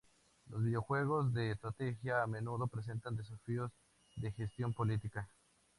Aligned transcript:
Los 0.47 0.63
videojuegos 0.63 1.31
de 1.31 1.51
estrategia 1.51 2.23
a 2.23 2.25
menudo 2.25 2.65
presentan 2.65 3.15
desafíos 3.15 3.71
de 4.15 4.31
gestión 4.31 4.73
política. 4.73 5.29